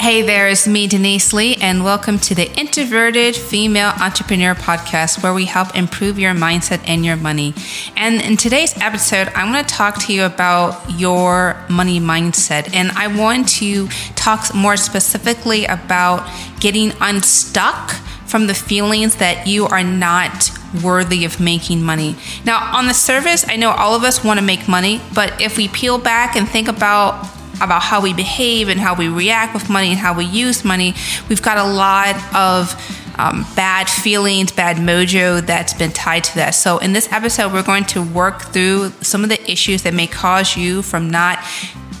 [0.00, 5.34] Hey there, it's me, Denise Lee, and welcome to the Introverted Female Entrepreneur Podcast, where
[5.34, 7.52] we help improve your mindset and your money.
[7.98, 12.74] And in today's episode, I'm going to talk to you about your money mindset.
[12.74, 16.26] And I want to talk more specifically about
[16.60, 17.90] getting unstuck
[18.24, 20.50] from the feelings that you are not
[20.82, 22.16] worthy of making money.
[22.46, 25.58] Now, on the surface, I know all of us want to make money, but if
[25.58, 27.28] we peel back and think about
[27.60, 30.94] about how we behave and how we react with money and how we use money,
[31.28, 32.74] we've got a lot of
[33.18, 36.50] um, bad feelings, bad mojo that's been tied to that.
[36.50, 40.06] So, in this episode, we're going to work through some of the issues that may
[40.06, 41.38] cause you from not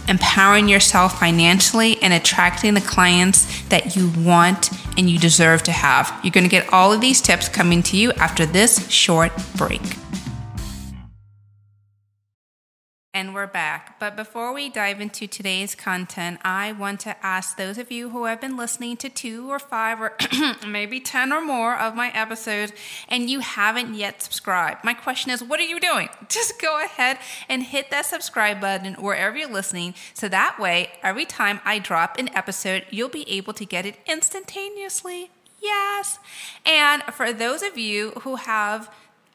[0.08, 6.18] empowering yourself financially and attracting the clients that you want and you deserve to have.
[6.24, 9.80] You're going to get all of these tips coming to you after this short break.
[13.20, 14.00] And we're back.
[14.00, 18.24] But before we dive into today's content, I want to ask those of you who
[18.24, 20.16] have been listening to two or five or
[20.66, 22.72] maybe 10 or more of my episodes
[23.08, 24.84] and you haven't yet subscribed.
[24.84, 26.08] My question is, what are you doing?
[26.30, 29.92] Just go ahead and hit that subscribe button wherever you're listening.
[30.14, 33.96] So that way, every time I drop an episode, you'll be able to get it
[34.06, 35.30] instantaneously.
[35.60, 36.18] Yes.
[36.64, 38.90] And for those of you who have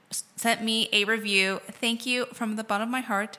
[0.10, 3.38] sent me a review, thank you from the bottom of my heart.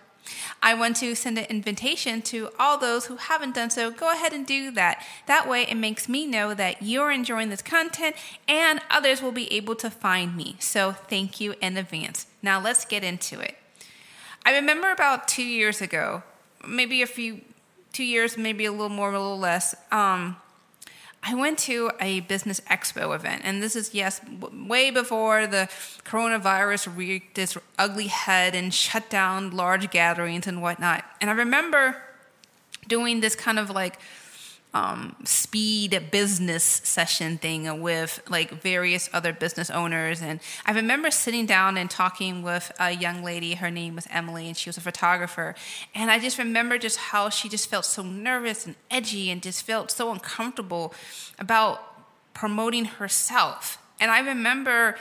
[0.62, 3.90] I want to send an invitation to all those who haven't done so.
[3.90, 5.04] Go ahead and do that.
[5.26, 8.16] That way, it makes me know that you're enjoying this content
[8.48, 10.56] and others will be able to find me.
[10.58, 12.26] So, thank you in advance.
[12.42, 13.56] Now, let's get into it.
[14.44, 16.22] I remember about two years ago,
[16.66, 17.40] maybe a few,
[17.92, 19.74] two years, maybe a little more, a little less.
[19.90, 20.36] Um,
[21.28, 24.20] I went to a business expo event, and this is, yes,
[24.52, 25.68] way before the
[26.04, 31.04] coronavirus wreaked its ugly head and shut down large gatherings and whatnot.
[31.20, 31.96] And I remember
[32.86, 33.98] doing this kind of like
[34.74, 40.20] um, speed business session thing with like various other business owners.
[40.20, 43.54] And I remember sitting down and talking with a young lady.
[43.54, 45.54] Her name was Emily, and she was a photographer.
[45.94, 49.62] And I just remember just how she just felt so nervous and edgy and just
[49.62, 50.92] felt so uncomfortable
[51.38, 53.78] about promoting herself.
[53.98, 54.96] And I remember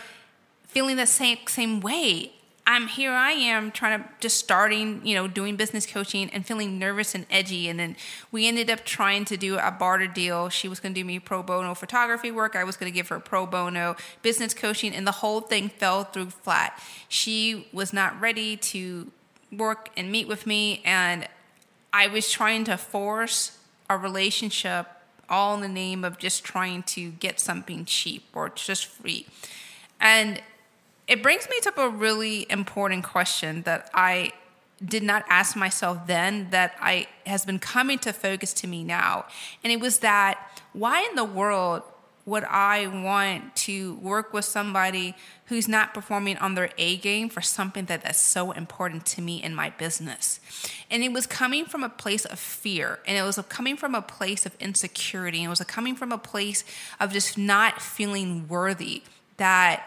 [0.68, 2.32] feeling the same same way
[2.68, 6.80] I'm here I am trying to just starting, you know, doing business coaching and feeling
[6.80, 7.70] nervous and edgy.
[7.70, 7.96] And then
[8.32, 10.50] we ended up trying to do a barter deal.
[10.50, 12.56] She was going to do me pro bono photography work.
[12.56, 14.96] I was going to give her pro bono business coaching.
[14.96, 16.82] And the whole thing fell through flat.
[17.08, 19.12] She was not ready to
[19.52, 20.82] work and meet with me.
[20.84, 21.28] And
[21.94, 23.60] I was trying to force
[23.92, 24.88] a relationship
[25.30, 29.28] all in the name of just trying to get something cheap or just free.
[30.00, 30.42] And
[31.08, 34.34] it brings me to a really important question that I
[34.84, 39.26] did not ask myself then that I has been coming to focus to me now.
[39.64, 41.84] And it was that why in the world
[42.26, 45.16] would I want to work with somebody
[45.46, 49.42] who's not performing on their A game for something that that's so important to me
[49.42, 50.40] in my business?
[50.90, 54.02] And it was coming from a place of fear, and it was coming from a
[54.02, 56.64] place of insecurity, and it was coming from a place
[57.00, 59.04] of just not feeling worthy
[59.38, 59.86] that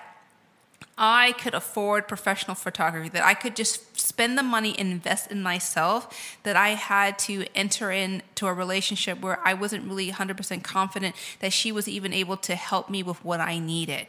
[0.98, 5.42] I could afford professional photography, that I could just spend the money and invest in
[5.42, 11.14] myself, that I had to enter into a relationship where I wasn't really 100% confident
[11.38, 14.08] that she was even able to help me with what I needed.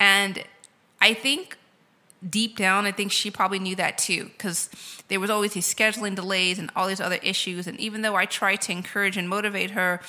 [0.00, 0.42] And
[1.00, 1.56] I think
[2.28, 4.68] deep down, I think she probably knew that too, because
[5.08, 7.66] there was always these scheduling delays and all these other issues.
[7.66, 10.00] And even though I tried to encourage and motivate her,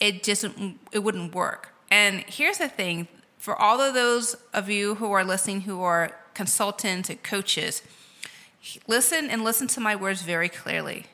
[0.00, 0.44] it just
[0.92, 1.70] it wouldn't work.
[1.90, 3.08] And here's the thing:
[3.42, 7.82] for all of those of you who are listening who are consultants and coaches,
[8.86, 11.06] listen and listen to my words very clearly.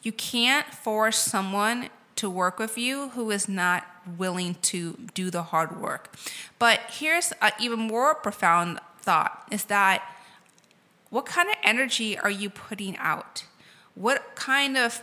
[0.00, 3.84] You can't force someone to work with you who is not
[4.16, 6.14] willing to do the hard work.
[6.60, 10.08] But here's an even more profound thought is that
[11.10, 13.44] what kind of energy are you putting out?
[13.96, 15.02] What kind of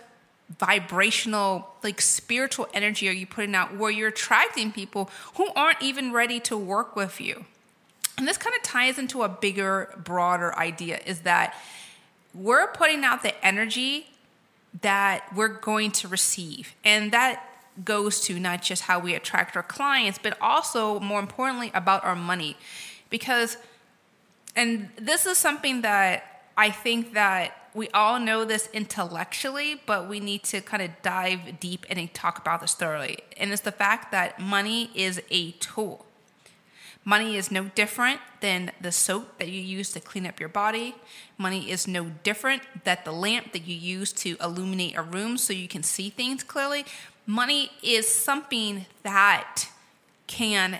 [0.60, 6.12] vibrational, like spiritual energy are you putting out where you're attracting people who aren't even
[6.12, 7.46] ready to work with you?
[8.18, 11.56] And this kind of ties into a bigger, broader idea is that
[12.34, 14.08] we're putting out the energy
[14.82, 16.76] that we're going to receive.
[16.84, 17.44] And that
[17.84, 22.16] goes to not just how we attract our clients, but also, more importantly, about our
[22.16, 22.56] money.
[23.10, 23.58] Because,
[24.56, 30.20] and this is something that I think that we all know this intellectually, but we
[30.20, 33.20] need to kind of dive deep and talk about this thoroughly.
[33.38, 36.06] And it's the fact that money is a tool.
[37.06, 40.96] Money is no different than the soap that you use to clean up your body.
[41.38, 45.52] Money is no different than the lamp that you use to illuminate a room so
[45.52, 46.86] you can see things clearly.
[47.26, 49.68] Money is something that
[50.28, 50.80] can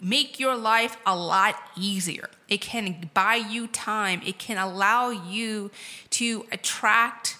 [0.00, 2.28] make your life a lot easier.
[2.48, 4.20] It can buy you time.
[4.24, 5.70] It can allow you
[6.10, 7.38] to attract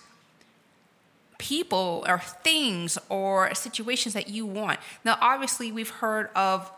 [1.38, 4.80] people or things or situations that you want.
[5.04, 6.70] Now, obviously, we've heard of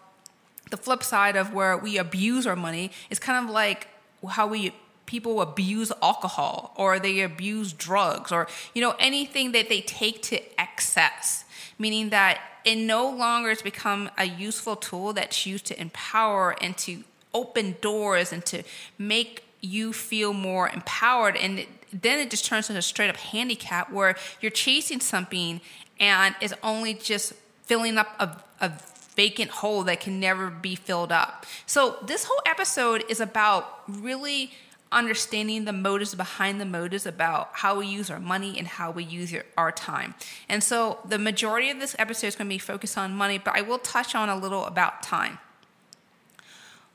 [0.70, 3.86] the flip side of where we abuse our money It's kind of like
[4.28, 4.72] how we
[5.06, 10.40] people abuse alcohol or they abuse drugs or you know anything that they take to
[10.60, 11.44] excess
[11.78, 16.76] meaning that it no longer has become a useful tool that's used to empower and
[16.76, 18.62] to open doors and to
[18.98, 23.16] make you feel more empowered and it, then it just turns into a straight up
[23.16, 25.60] handicap where you're chasing something
[25.98, 27.32] and is only just
[27.64, 28.72] filling up a, a
[29.14, 31.46] vacant hole that can never be filled up.
[31.64, 34.52] So, this whole episode is about really
[34.92, 39.04] understanding the motives behind the motives about how we use our money and how we
[39.04, 40.14] use our time.
[40.48, 43.56] And so, the majority of this episode is going to be focused on money, but
[43.56, 45.38] I will touch on a little about time.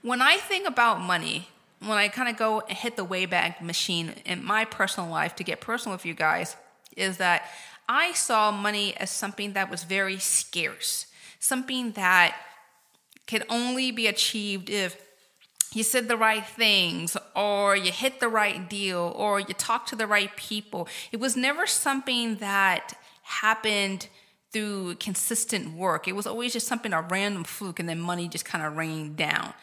[0.02, 1.50] When I think about money,
[1.80, 5.44] when I kind of go and hit the Wayback Machine in my personal life to
[5.44, 6.56] get personal with you guys,
[6.96, 7.50] is that
[7.88, 11.08] I saw money as something that was very scarce
[11.42, 12.38] something that
[13.28, 14.96] could only be achieved if
[15.74, 19.96] you said the right things or you hit the right deal or you talked to
[19.96, 20.88] the right people.
[21.12, 24.08] It was never something that happened
[24.52, 26.08] through consistent work.
[26.08, 29.16] It was always just something a random fluke and then money just kind of rained
[29.16, 29.54] down.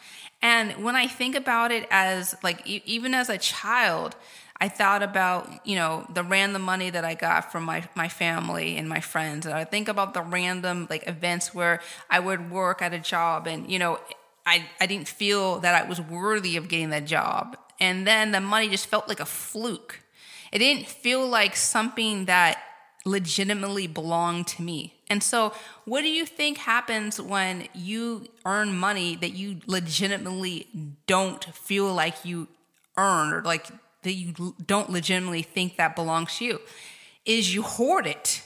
[0.41, 4.15] And when I think about it as like even as a child,
[4.61, 8.77] I thought about, you know, the random money that I got from my, my family
[8.77, 9.45] and my friends.
[9.45, 13.47] And I think about the random like events where I would work at a job
[13.47, 13.99] and, you know,
[14.49, 17.55] I, I didn't feel that I was worthy of getting that job.
[17.79, 20.01] And then the money just felt like a fluke.
[20.51, 22.61] It didn't feel like something that
[23.05, 24.95] legitimately belonged to me.
[25.07, 25.53] And so,
[25.85, 30.67] what do you think happens when you earn money that you legitimately
[31.07, 32.47] don't feel like you
[32.97, 33.67] earned or like
[34.03, 36.59] that you don't legitimately think that belongs to you
[37.25, 38.43] is you hoard it.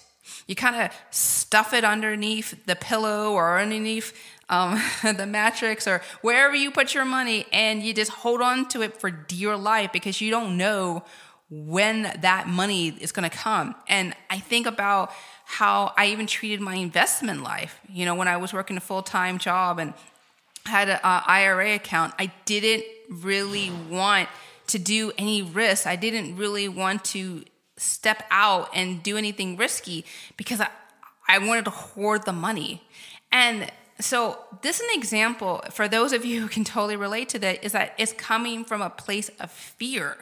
[0.47, 4.13] You kind of stuff it underneath the pillow or underneath
[4.50, 8.81] um, the Matrix or wherever you put your money, and you just hold on to
[8.81, 11.04] it for dear life because you don't know
[11.50, 13.75] when that money is going to come.
[13.88, 15.12] And I think about
[15.45, 17.80] how I even treated my investment life.
[17.90, 19.94] You know, when I was working a full time job and
[20.66, 24.30] had an IRA account, I didn't really want
[24.68, 25.86] to do any risk.
[25.86, 27.44] I didn't really want to
[27.78, 30.06] step out and do anything risky
[30.38, 30.69] because I,
[31.28, 32.84] I wanted to hoard the money.
[33.31, 33.69] And
[34.00, 37.63] so this is an example for those of you who can totally relate to that
[37.63, 40.18] is that it's coming from a place of fear,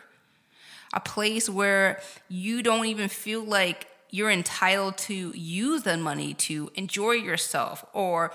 [0.94, 6.70] a place where you don't even feel like you're entitled to use the money to
[6.76, 8.34] enjoy yourself or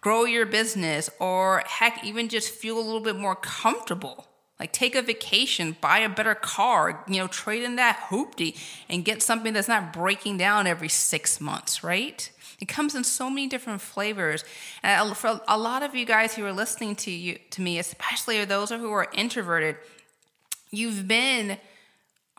[0.00, 4.26] grow your business or heck even just feel a little bit more comfortable
[4.60, 8.58] like take a vacation, buy a better car, you know, trade in that hoopty
[8.90, 12.30] and get something that's not breaking down every six months, right?
[12.60, 14.44] It comes in so many different flavors.
[14.84, 17.78] Uh, and for a lot of you guys who are listening to you to me,
[17.78, 19.76] especially those who are introverted,
[20.70, 21.58] you've been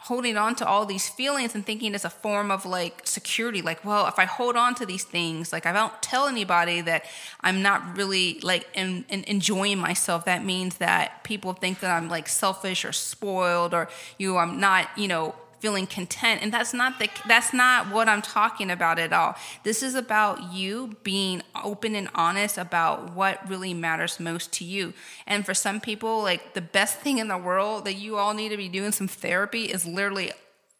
[0.01, 3.85] holding on to all these feelings and thinking it's a form of like security like
[3.85, 7.05] well if i hold on to these things like i don't tell anybody that
[7.41, 12.09] i'm not really like in, in enjoying myself that means that people think that i'm
[12.09, 13.87] like selfish or spoiled or
[14.17, 18.09] you know, i'm not you know feeling content and that's not the that's not what
[18.09, 23.47] i'm talking about at all this is about you being open and honest about what
[23.47, 24.91] really matters most to you
[25.27, 28.49] and for some people like the best thing in the world that you all need
[28.49, 30.31] to be doing some therapy is literally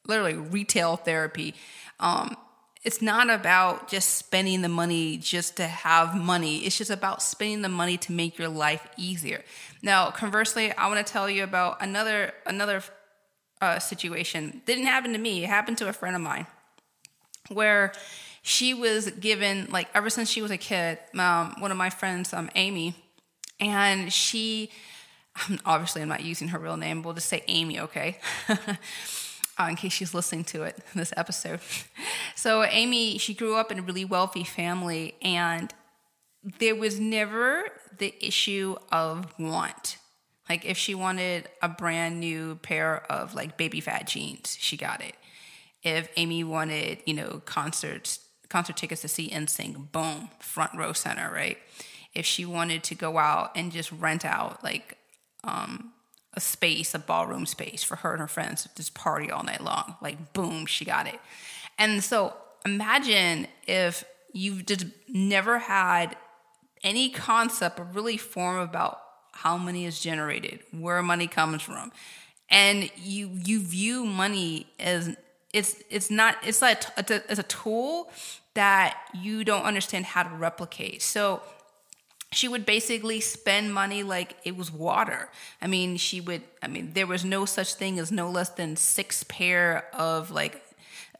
[0.08, 1.54] literally retail therapy
[2.00, 2.36] um,
[2.84, 6.66] it's not about just spending the money just to have money.
[6.66, 9.44] It's just about spending the money to make your life easier.
[9.84, 12.82] Now, conversely, I want to tell you about another another
[13.62, 14.62] uh, situation.
[14.66, 15.44] Didn't happen to me.
[15.44, 16.48] It happened to a friend of mine,
[17.50, 17.94] where
[18.42, 20.98] she was given like ever since she was a kid.
[21.18, 22.96] Um, one of my friends, um, Amy,
[23.60, 24.72] and she
[25.66, 27.04] obviously I'm not using her real name.
[27.04, 28.18] We'll just say Amy, okay?
[28.50, 31.60] uh, in case she's listening to it this episode.
[32.36, 35.74] So Amy, she grew up in a really wealthy family, and
[36.60, 37.66] there was never
[37.98, 39.98] the issue of want.
[40.52, 45.02] Like if she wanted a brand new pair of like Baby Phat jeans, she got
[45.02, 45.16] it.
[45.82, 51.32] If Amy wanted, you know, concerts, concert tickets to see NSYNC, boom, front row center,
[51.34, 51.58] right?
[52.14, 54.98] if she wanted to go out and just rent out like
[55.44, 55.94] um,
[56.34, 59.62] a space, a ballroom space for her and her friends to just party all night
[59.62, 59.96] long.
[60.02, 61.20] Like, boom, she got it.
[61.78, 64.04] And so imagine if
[64.34, 66.16] you've just never had
[66.84, 69.00] any concept or really form about
[69.32, 71.92] how money is generated, where money comes from,
[72.50, 75.16] and you you view money as
[75.54, 78.12] it's it's not it's like it's a, it's a tool
[78.54, 81.02] that you don't understand how to replicate.
[81.02, 81.42] So
[82.34, 85.30] she would basically spend money like it was water.
[85.62, 88.78] I mean, she would, I mean, there was no such thing as no less than
[88.78, 90.62] six pair of like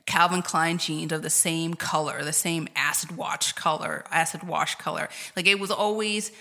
[0.06, 5.10] Calvin Klein jeans of the same color, the same acid wash color, acid wash color.
[5.36, 6.32] Like it was always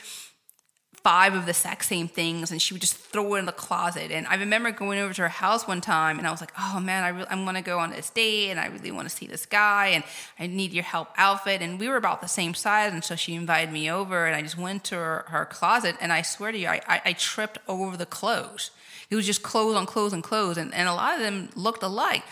[1.02, 4.11] five of the exact same things and she would just throw it in the closet.
[4.11, 6.78] And I remember going over to her house one time and I was like, oh
[6.80, 9.14] man, I really, I'm going to go on this date and I really want to
[9.14, 10.04] see this guy and
[10.38, 11.62] I need your help outfit.
[11.62, 12.92] And we were about the same size.
[12.92, 16.12] And so she invited me over and I just went to her, her closet and
[16.12, 18.71] I swear to you, I, I, I tripped over the clothes.
[19.09, 20.59] It was just clothes on clothes and clothes.
[20.59, 22.25] And, and a lot of them looked alike.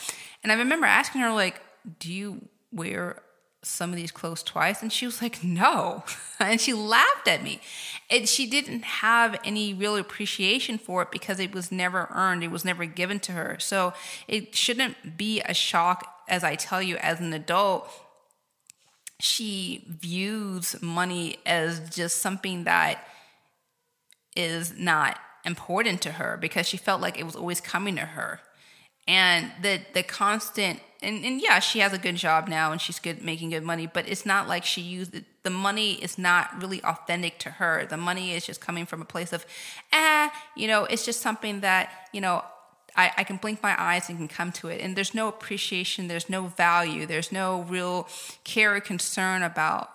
[0.43, 1.61] And I remember asking her like,
[1.99, 3.23] do you wear
[3.63, 6.05] some of these clothes twice and she was like no.
[6.41, 7.61] And she laughed at me.
[8.09, 12.45] And she didn't have any real appreciation for it because it was never earned.
[12.45, 13.57] It was never given to her.
[13.59, 13.93] So
[14.29, 17.91] it shouldn't be a shock as i tell you as an adult
[19.21, 23.05] she views money as just something that
[24.37, 28.41] is not important to her because she felt like it was always coming to her.
[29.09, 32.99] And the the constant and, and yeah she has a good job now and she's
[32.99, 36.61] good making good money but it's not like she used it, the money is not
[36.61, 39.47] really authentic to her the money is just coming from a place of
[39.93, 42.45] eh you know it's just something that you know
[42.97, 46.09] I, I can blink my eyes and can come to it and there's no appreciation
[46.09, 48.09] there's no value there's no real
[48.45, 49.91] care or concern about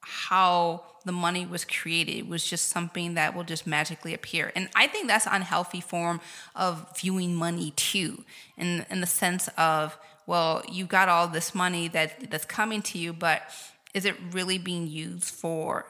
[0.00, 2.16] how the money was created.
[2.16, 4.52] It was just something that will just magically appear.
[4.54, 6.20] And I think that's an unhealthy form
[6.54, 8.24] of viewing money too,
[8.56, 12.98] in in the sense of, well, you've got all this money that that's coming to
[12.98, 13.40] you, but
[13.94, 15.86] is it really being used for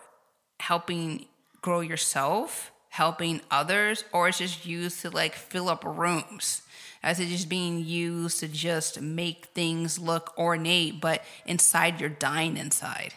[0.61, 1.27] helping
[1.61, 6.63] grow yourself, helping others, or is it just used to like fill up rooms?
[7.03, 12.57] As it just being used to just make things look ornate, but inside you're dying
[12.57, 13.15] inside.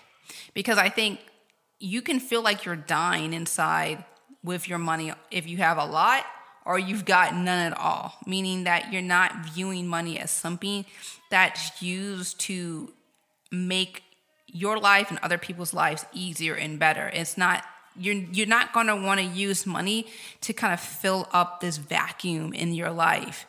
[0.56, 1.20] Because I think
[1.80, 4.04] you can feel like you're dying inside
[4.44, 6.26] with your money if you have a lot
[6.66, 10.86] or you've got none at all, meaning that you're not viewing money as something
[11.30, 12.92] that's used to
[13.52, 14.04] make
[14.48, 17.10] your life and other people's lives easier and better.
[17.14, 17.64] It's not
[17.96, 20.08] you're you're not going to want to use money
[20.42, 23.46] to kind of fill up this vacuum in your life.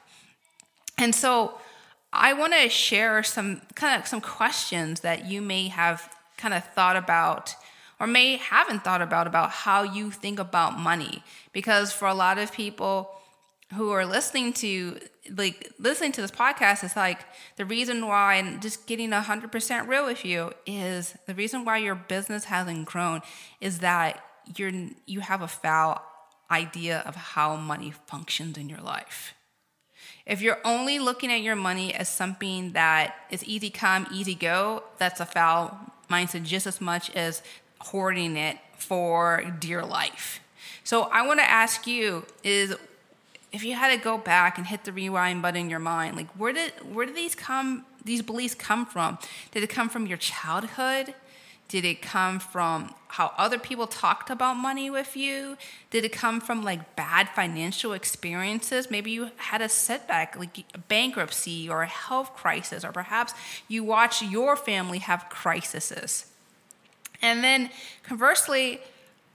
[0.99, 1.59] And so
[2.13, 6.65] I want to share some kind of some questions that you may have kind of
[6.65, 7.55] thought about
[8.03, 11.23] or may haven't thought about about how you think about money.
[11.53, 13.13] Because for a lot of people
[13.75, 14.99] who are listening to
[15.37, 17.21] like listening to this podcast is like
[17.57, 21.95] the reason why and just getting 100% real with you is the reason why your
[21.95, 23.23] business hasn't grown
[23.61, 24.21] is that
[24.57, 24.73] you're
[25.07, 26.03] you have a foul
[26.51, 29.33] idea of how money functions in your life.
[30.27, 34.83] If you're only looking at your money as something that is easy come easy go
[34.99, 37.43] that's a foul mindset just as much as
[37.83, 40.41] hoarding it for dear life.
[40.85, 42.75] So I want to ask you is
[43.53, 46.29] if you had to go back and hit the rewind button in your mind, like
[46.31, 49.19] where did where did these come these beliefs come from?
[49.53, 51.15] Did it come from your childhood?
[51.69, 55.57] Did it come from how other people talked about money with you?
[55.91, 58.91] Did it come from like bad financial experiences?
[58.91, 63.33] Maybe you had a setback, like a bankruptcy or a health crisis, or perhaps
[63.69, 66.32] you watched your family have crises.
[67.23, 67.71] And then
[68.03, 68.81] conversely,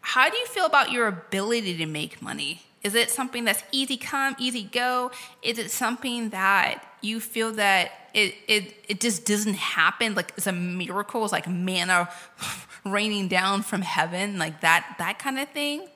[0.02, 2.62] how do you feel about your ability to make money?
[2.84, 5.12] Is it something that's easy come, easy go?
[5.42, 10.16] Is it something that you feel that it it it just doesn't happen?
[10.16, 12.10] Like it's a miracle, it's like manna
[12.86, 15.88] raining down from heaven, like that that kind of thing.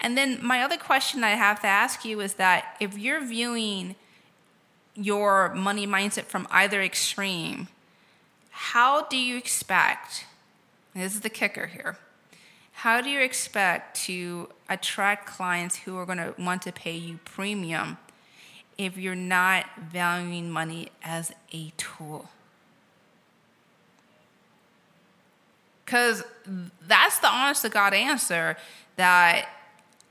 [0.00, 3.96] And then my other question I have to ask you is that if you're viewing
[4.94, 7.68] your money mindset from either extreme,
[8.50, 10.24] how do you expect
[10.94, 11.96] this is the kicker here.
[12.72, 17.18] How do you expect to attract clients who are going to want to pay you
[17.24, 17.98] premium
[18.78, 22.30] if you're not valuing money as a tool?
[25.84, 26.22] Because
[26.86, 28.56] that's the honest to God answer
[28.96, 29.48] that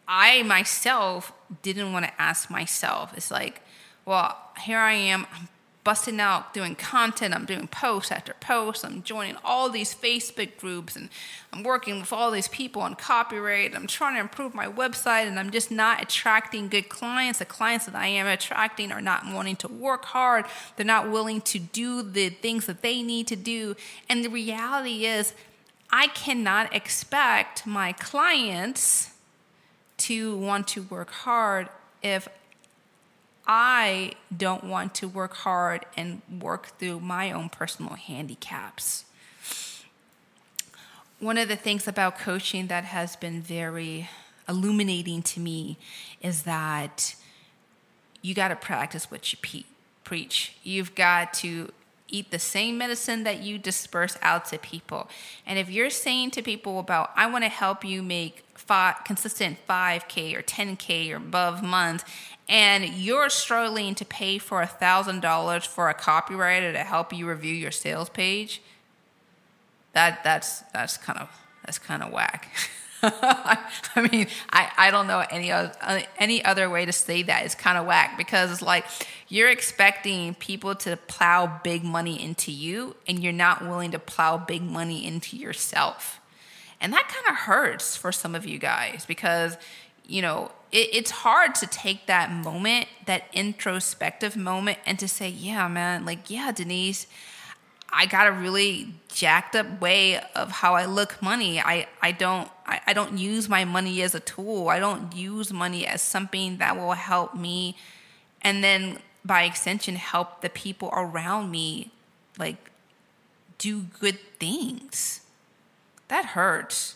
[0.07, 1.31] I myself
[1.61, 3.13] didn't want to ask myself.
[3.15, 3.61] It's like,
[4.05, 5.47] well, here I am, I'm
[5.83, 7.33] busting out doing content.
[7.33, 8.85] I'm doing post after post.
[8.85, 11.09] I'm joining all these Facebook groups and
[11.53, 13.75] I'm working with all these people on copyright.
[13.75, 17.39] I'm trying to improve my website and I'm just not attracting good clients.
[17.39, 20.45] The clients that I am attracting are not wanting to work hard.
[20.75, 23.75] They're not willing to do the things that they need to do.
[24.09, 25.33] And the reality is,
[25.91, 29.11] I cannot expect my clients
[29.97, 31.69] to want to work hard
[32.03, 32.27] if
[33.51, 39.05] I don't want to work hard and work through my own personal handicaps.
[41.19, 44.07] One of the things about coaching that has been very
[44.47, 45.79] illuminating to me
[46.21, 47.15] is that
[48.21, 49.63] you got to practice what you pe-
[50.03, 50.55] preach.
[50.61, 51.71] You've got to
[52.07, 55.09] eat the same medicine that you disperse out to people.
[55.47, 59.57] And if you're saying to people about, I want to help you make five, consistent
[59.67, 62.03] 5K or 10K or above months,
[62.49, 67.29] and you're struggling to pay for a thousand dollars for a copywriter to help you
[67.29, 68.61] review your sales page,
[69.93, 71.29] that that's that's kind of
[71.63, 72.51] that's kind of whack.
[73.01, 75.71] I mean, I, I don't know any other,
[76.17, 77.45] any other way to say that.
[77.45, 78.85] It's kind of whack because it's like
[79.29, 84.37] you're expecting people to plow big money into you and you're not willing to plow
[84.37, 86.19] big money into yourself.
[86.81, 89.55] And that kind of hurts for some of you guys because,
[90.05, 95.29] you know, it, it's hard to take that moment, that introspective moment, and to say,
[95.29, 97.07] yeah, man, like, yeah, Denise,
[97.91, 101.59] I got a really jacked up way of how I look money.
[101.59, 104.69] I, I don't I, I don't use my money as a tool.
[104.69, 107.75] I don't use money as something that will help me
[108.41, 111.91] and then by extension help the people around me
[112.37, 112.69] like
[113.57, 115.21] do good things
[116.07, 116.95] that hurts.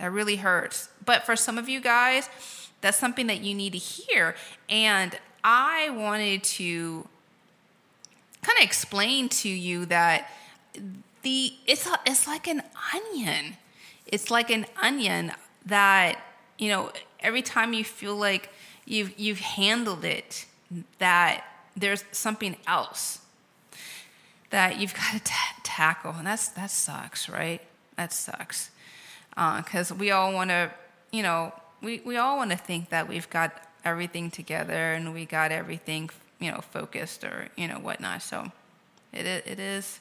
[0.00, 0.88] That really hurts.
[1.04, 2.28] But for some of you guys,
[2.80, 4.34] that's something that you need to hear.
[4.68, 7.06] And I wanted to
[8.42, 10.30] kind of explain to you that
[11.22, 12.62] the it's a, it's like an
[12.94, 13.56] onion.
[14.06, 15.32] It's like an onion
[15.66, 16.18] that
[16.58, 16.90] you know
[17.20, 18.50] every time you feel like
[18.86, 20.46] you've you've handled it,
[20.98, 21.44] that
[21.76, 23.18] there's something else
[24.48, 27.60] that you've got to t- tackle, and that's that sucks, right?
[28.00, 28.69] that sucks.
[29.40, 30.70] Because uh, we all want to,
[31.12, 31.52] you know,
[31.82, 33.52] we, we all want to think that we've got
[33.86, 38.20] everything together and we got everything, you know, focused or, you know, whatnot.
[38.22, 38.52] So
[39.14, 40.00] it, it is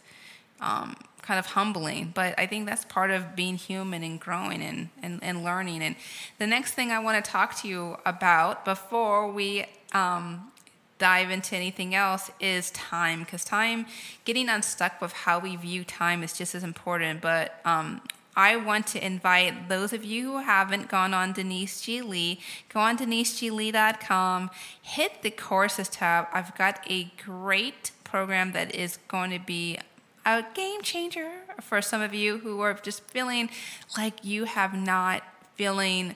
[0.59, 4.89] um, kind of humbling, but I think that's part of being human and growing and,
[5.01, 5.83] and, and learning.
[5.83, 5.95] And
[6.37, 10.51] the next thing I want to talk to you about before we um,
[10.99, 13.85] dive into anything else is time because time
[14.25, 18.01] getting unstuck with how we view time is just as important but um,
[18.39, 22.01] I want to invite those of you who haven't gone on Denise G.
[22.01, 24.49] Lee, go on deniseglee.com,
[24.81, 26.27] hit the courses tab.
[26.31, 29.77] I've got a great program that is going to be
[30.25, 33.49] a game changer for some of you who are just feeling
[33.97, 35.21] like you have not
[35.55, 36.15] feeling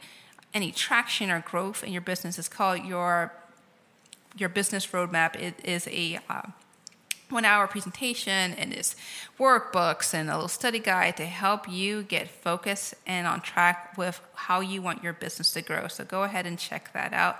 [0.53, 2.39] any traction or growth in your business.
[2.39, 3.33] It's called your
[4.37, 6.41] your business roadmap it is a uh,
[7.29, 8.95] one hour presentation and it's
[9.39, 14.21] workbooks and a little study guide to help you get focused and on track with
[14.35, 15.87] how you want your business to grow.
[15.87, 17.37] So go ahead and check that out.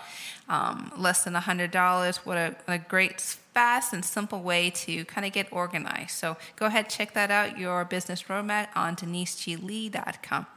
[0.50, 2.16] Um, less than $100.
[2.18, 6.12] What a, a great, fast, and simple way to kind of get organized.
[6.12, 10.48] So go ahead, check that out, your business roadmap on deniseglee.com.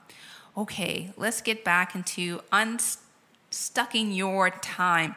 [0.57, 5.15] Okay, let's get back into unstucking your time.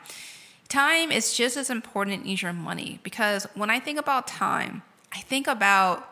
[0.70, 5.18] Time is just as important as your money because when I think about time, I
[5.18, 6.08] think about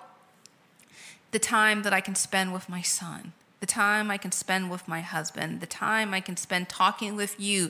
[1.30, 4.88] the time that I can spend with my son, the time I can spend with
[4.88, 7.70] my husband, the time I can spend talking with you,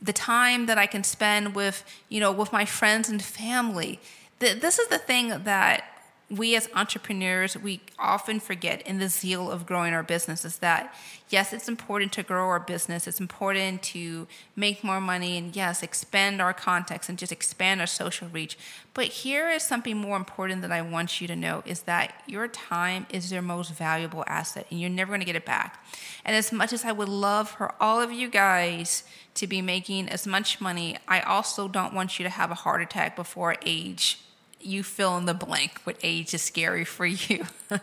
[0.00, 4.00] the time that I can spend with, you know, with my friends and family.
[4.38, 5.84] This is the thing that
[6.30, 10.94] we as entrepreneurs we often forget in the zeal of growing our business is that
[11.28, 13.06] yes it's important to grow our business.
[13.06, 17.86] It's important to make more money and yes expand our context and just expand our
[17.86, 18.56] social reach.
[18.94, 22.48] But here is something more important that i want you to know is that your
[22.48, 25.84] time is your most valuable asset and you're never going to get it back.
[26.24, 30.08] And as much as i would love for all of you guys to be making
[30.08, 34.20] as much money i also don't want you to have a heart attack before age
[34.64, 37.44] you fill in the blank what age is scary for you.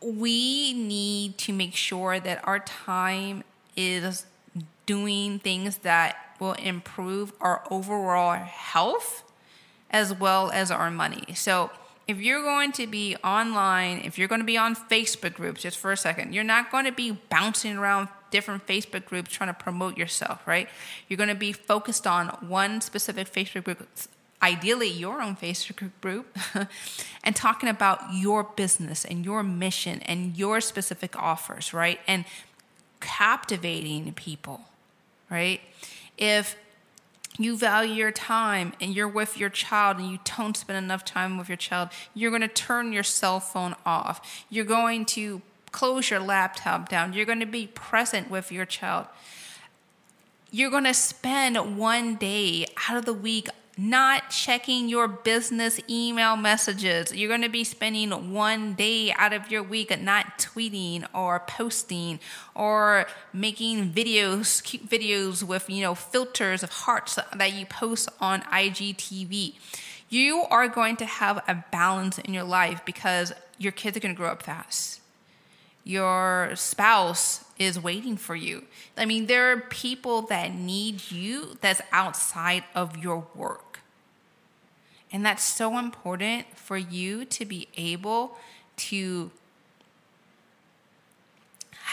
[0.00, 3.44] we need to make sure that our time
[3.76, 4.26] is
[4.86, 9.24] doing things that will improve our overall health
[9.90, 11.34] as well as our money.
[11.34, 11.70] So,
[12.06, 15.76] if you're going to be online, if you're going to be on Facebook groups, just
[15.76, 19.54] for a second, you're not going to be bouncing around different Facebook groups trying to
[19.54, 20.68] promote yourself, right?
[21.08, 23.88] You're going to be focused on one specific Facebook group
[24.42, 26.36] ideally your own Facebook group,
[27.24, 32.00] and talking about your business and your mission and your specific offers, right?
[32.06, 32.24] And
[33.00, 34.60] captivating people,
[35.30, 35.60] right?
[36.18, 36.56] If
[37.38, 41.36] you value your time and you're with your child and you don't spend enough time
[41.36, 44.44] with your child, you're going to turn your cell phone off.
[44.48, 47.12] You're going to close your laptop down.
[47.12, 49.06] You're going to be present with your child.
[50.50, 56.34] You're going to spend one day out of the week not checking your business email
[56.36, 57.14] messages.
[57.14, 62.18] You're going to be spending one day out of your week not tweeting or posting
[62.54, 68.40] or making videos, cute videos with, you know, filters of hearts that you post on
[68.42, 69.54] IGTV.
[70.08, 74.14] You are going to have a balance in your life because your kids are going
[74.14, 75.00] to grow up fast.
[75.84, 78.64] Your spouse is waiting for you.
[78.96, 83.65] I mean, there are people that need you that's outside of your work.
[85.12, 88.36] And that's so important for you to be able
[88.76, 89.30] to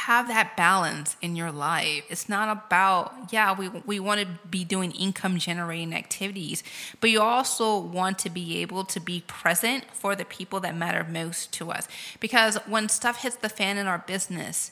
[0.04, 2.04] have that balance in your life.
[2.10, 6.62] It's not about, yeah, we, we want to be doing income generating activities,
[7.00, 11.06] but you also want to be able to be present for the people that matter
[11.10, 11.88] most to us.
[12.20, 14.72] Because when stuff hits the fan in our business,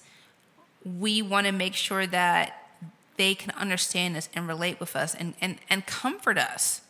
[0.84, 2.58] we want to make sure that
[3.16, 6.82] they can understand us and relate with us and, and, and comfort us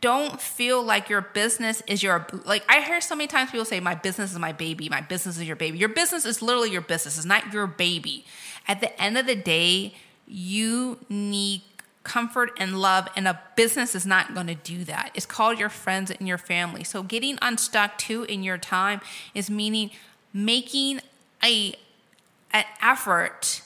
[0.00, 3.80] don't feel like your business is your like i hear so many times people say
[3.80, 4.88] my business is my baby.
[4.88, 5.78] My business is your baby.
[5.78, 7.16] Your business is literally your business.
[7.16, 8.24] It's not your baby.
[8.68, 9.94] At the end of the day
[10.26, 11.62] you need
[12.02, 15.10] comfort and love and a business is not going to do that.
[15.14, 16.84] It's called your friends and your family.
[16.84, 19.00] So getting unstuck too in your time
[19.34, 19.90] is meaning
[20.32, 21.00] making
[21.42, 21.74] a
[22.52, 23.62] an effort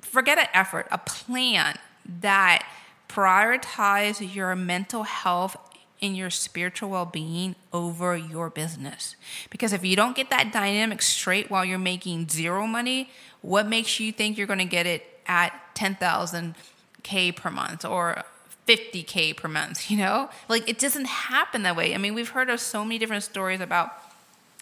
[0.00, 1.76] forget an effort a plan
[2.20, 2.66] that
[3.12, 5.56] prioritize your mental health
[6.00, 9.16] and your spiritual well being over your business.
[9.50, 13.10] Because if you don't get that dynamic straight while you're making zero money,
[13.42, 16.54] what makes you think you're going to get it at 10,000
[17.02, 18.24] K per month or
[18.66, 19.90] 50K per month?
[19.90, 21.94] You know, like it doesn't happen that way.
[21.94, 23.92] I mean, we've heard of so many different stories about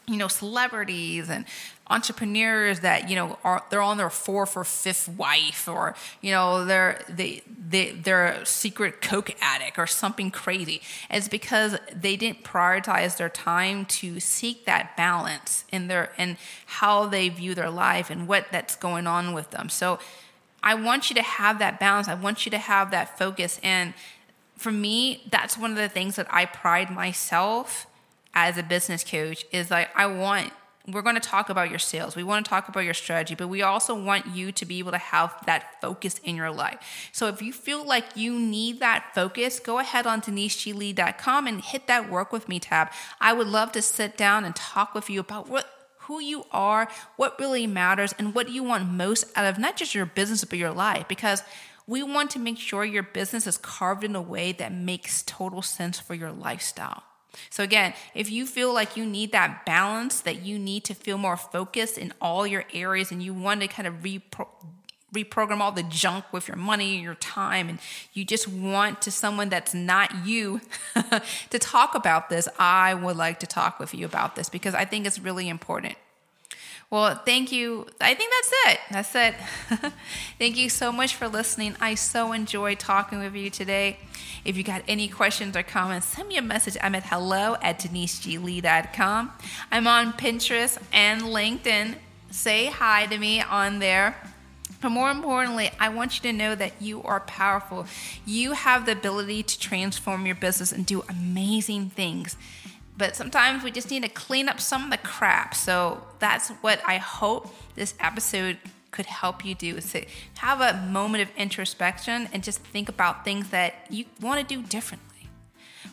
[0.06, 1.44] you know celebrities and
[1.90, 6.64] entrepreneurs that you know are they're on their fourth or fifth wife or you know
[6.64, 10.80] they're they, they they're a secret coke addict or something crazy.
[11.10, 17.06] It's because they didn't prioritize their time to seek that balance in their and how
[17.06, 19.68] they view their life and what that's going on with them.
[19.68, 19.98] So
[20.62, 22.06] i want you to have that balance.
[22.06, 23.58] I want you to have that focus.
[23.62, 23.94] And
[24.56, 27.86] for me that's one of the things that i pride myself
[28.34, 30.52] as a business coach is like i want
[30.88, 32.16] we're going to talk about your sales.
[32.16, 34.92] We want to talk about your strategy, but we also want you to be able
[34.92, 36.78] to have that focus in your life.
[37.12, 41.86] So if you feel like you need that focus, go ahead on deniseglee.com and hit
[41.86, 42.90] that work with me tab.
[43.20, 45.70] I would love to sit down and talk with you about what
[46.04, 49.94] who you are, what really matters, and what you want most out of not just
[49.94, 51.06] your business, but your life.
[51.06, 51.44] Because
[51.86, 55.62] we want to make sure your business is carved in a way that makes total
[55.62, 57.04] sense for your lifestyle.
[57.48, 61.18] So, again, if you feel like you need that balance, that you need to feel
[61.18, 64.48] more focused in all your areas and you want to kind of repro-
[65.14, 67.78] reprogram all the junk with your money and your time, and
[68.12, 70.60] you just want to someone that's not you
[71.50, 74.84] to talk about this, I would like to talk with you about this because I
[74.84, 75.96] think it's really important.
[76.90, 77.86] Well, thank you.
[78.00, 78.80] I think that's it.
[78.90, 79.92] That's it.
[80.40, 81.76] thank you so much for listening.
[81.80, 83.98] I so enjoy talking with you today.
[84.44, 86.76] If you got any questions or comments, send me a message.
[86.82, 89.30] I'm at hello at deniseglee.com.
[89.70, 91.94] I'm on Pinterest and LinkedIn.
[92.32, 94.16] Say hi to me on there.
[94.80, 97.86] But more importantly, I want you to know that you are powerful.
[98.26, 102.36] You have the ability to transform your business and do amazing things
[103.00, 105.54] but sometimes we just need to clean up some of the crap.
[105.54, 108.58] So that's what I hope this episode
[108.90, 113.24] could help you do is to have a moment of introspection and just think about
[113.24, 115.30] things that you want to do differently.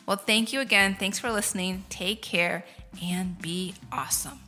[0.04, 0.96] Well, thank you again.
[0.98, 1.84] Thanks for listening.
[1.88, 2.66] Take care
[3.02, 4.40] and be awesome.